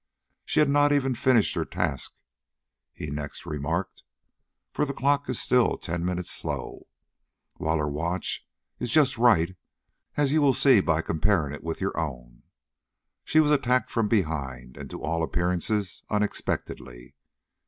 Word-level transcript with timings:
"She 0.45 0.59
had 0.61 0.67
not 0.67 0.91
even 0.91 1.13
finished 1.13 1.53
her 1.53 1.63
task," 1.63 2.15
he 2.91 3.11
next 3.11 3.45
remarked, 3.45 4.01
"for 4.71 4.83
the 4.83 4.95
clock 4.95 5.29
is 5.29 5.39
still 5.39 5.77
ten 5.77 6.03
minutes 6.03 6.31
slow, 6.31 6.87
while 7.57 7.77
her 7.77 7.87
watch 7.87 8.43
is 8.79 8.89
just 8.89 9.19
right, 9.19 9.55
as 10.17 10.31
you 10.31 10.41
will 10.41 10.55
see 10.55 10.81
by 10.81 11.03
comparing 11.03 11.53
it 11.53 11.63
with 11.63 11.81
your 11.81 11.95
own. 11.99 12.41
She 13.25 13.39
was 13.39 13.51
attacked 13.51 13.91
from 13.91 14.07
behind, 14.07 14.75
and 14.75 14.89
to 14.89 14.99
all 15.03 15.21
appearances 15.21 16.01
unexpectedly. 16.09 17.13